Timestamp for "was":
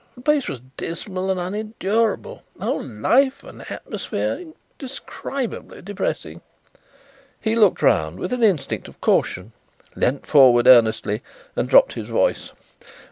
0.47-0.61